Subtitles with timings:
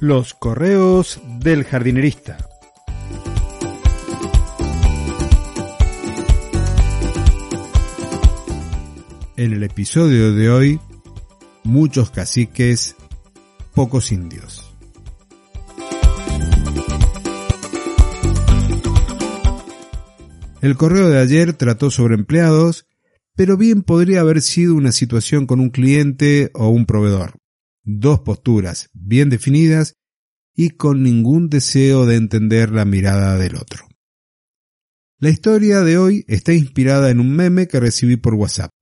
[0.00, 2.36] Los correos del jardinerista.
[9.38, 10.80] En el episodio de hoy,
[11.64, 12.94] muchos caciques,
[13.74, 14.70] pocos indios.
[20.60, 22.86] El correo de ayer trató sobre empleados,
[23.34, 27.45] pero bien podría haber sido una situación con un cliente o un proveedor.
[27.88, 29.94] Dos posturas bien definidas
[30.56, 33.86] y con ningún deseo de entender la mirada del otro.
[35.20, 38.72] La historia de hoy está inspirada en un meme que recibí por WhatsApp.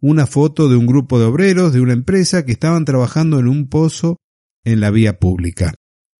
[0.00, 3.68] Una foto de un grupo de obreros de una empresa que estaban trabajando en un
[3.68, 4.18] pozo
[4.62, 5.74] en la vía pública.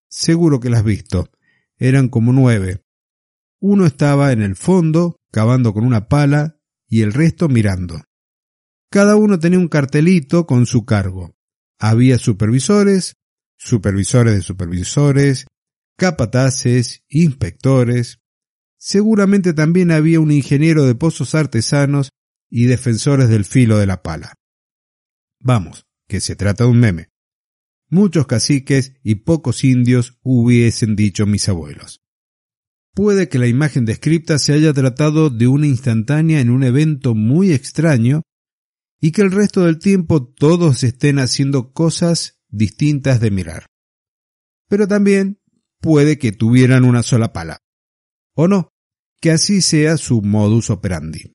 [0.09, 1.29] Seguro que las has visto.
[1.77, 2.83] Eran como nueve.
[3.61, 8.01] Uno estaba en el fondo, cavando con una pala, y el resto mirando.
[8.91, 11.33] Cada uno tenía un cartelito con su cargo.
[11.79, 13.15] Había supervisores,
[13.57, 15.47] supervisores de supervisores,
[15.97, 18.19] capataces, inspectores.
[18.77, 22.09] Seguramente también había un ingeniero de pozos artesanos
[22.49, 24.33] y defensores del filo de la pala.
[25.39, 27.09] Vamos, que se trata de un meme.
[27.89, 32.01] Muchos caciques y pocos indios hubiesen dicho mis abuelos.
[32.93, 37.51] Puede que la imagen descripta se haya tratado de una instantánea en un evento muy
[37.51, 38.21] extraño
[39.03, 43.65] y que el resto del tiempo todos estén haciendo cosas distintas de mirar.
[44.69, 45.41] Pero también
[45.81, 47.57] puede que tuvieran una sola pala.
[48.33, 48.69] O no,
[49.19, 51.33] que así sea su modus operandi.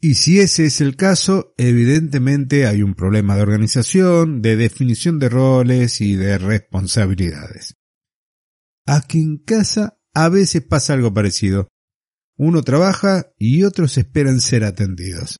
[0.00, 5.28] Y si ese es el caso, evidentemente hay un problema de organización, de definición de
[5.28, 7.74] roles y de responsabilidades.
[8.86, 11.68] Aquí en casa a veces pasa algo parecido.
[12.38, 15.36] Uno trabaja y otros esperan ser atendidos.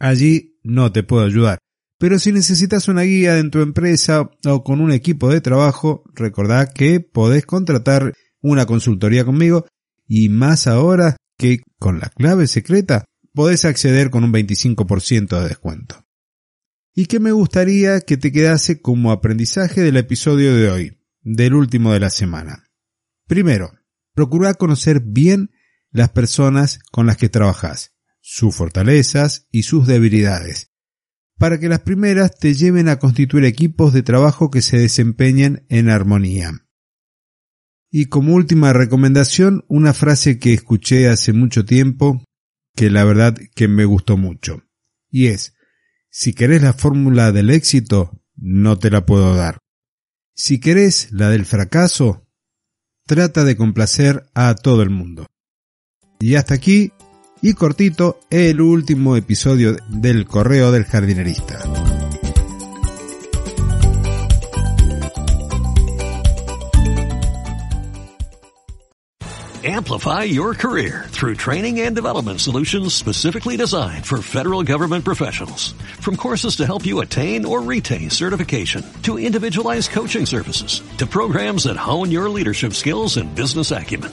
[0.00, 1.58] Allí no te puedo ayudar,
[1.98, 6.72] pero si necesitas una guía en tu empresa o con un equipo de trabajo, recordad
[6.72, 9.66] que podés contratar una consultoría conmigo
[10.06, 16.04] y más ahora que con la clave secreta podés acceder con un 25% de descuento.
[16.94, 21.92] Y que me gustaría que te quedase como aprendizaje del episodio de hoy, del último
[21.92, 22.64] de la semana.
[23.26, 23.72] Primero,
[24.14, 25.50] procura conocer bien
[25.90, 27.93] las personas con las que trabajas,
[28.34, 30.72] sus fortalezas y sus debilidades,
[31.38, 35.88] para que las primeras te lleven a constituir equipos de trabajo que se desempeñen en
[35.88, 36.66] armonía.
[37.92, 42.24] Y como última recomendación, una frase que escuché hace mucho tiempo,
[42.74, 44.64] que la verdad que me gustó mucho.
[45.08, 45.54] Y es,
[46.10, 49.58] si querés la fórmula del éxito, no te la puedo dar.
[50.34, 52.26] Si querés la del fracaso,
[53.06, 55.28] trata de complacer a todo el mundo.
[56.18, 56.92] Y hasta aquí
[57.44, 61.58] y cortito el último episodio del Correo del Jardinerista.
[69.62, 75.74] Amplify your career through training and development solutions specifically designed for federal government professionals.
[76.00, 81.64] From courses to help you attain or retain certification, to individualized coaching services, to programs
[81.64, 84.12] that hone your leadership skills and business acumen,